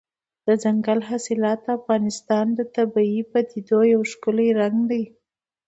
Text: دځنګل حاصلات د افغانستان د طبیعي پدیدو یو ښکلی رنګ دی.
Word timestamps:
دځنګل 0.45 0.99
حاصلات 1.09 1.59
د 1.63 1.67
افغانستان 1.79 2.45
د 2.57 2.59
طبیعي 2.75 3.21
پدیدو 3.31 3.79
یو 3.93 4.01
ښکلی 4.11 4.47
رنګ 4.59 4.77
دی. 4.91 5.03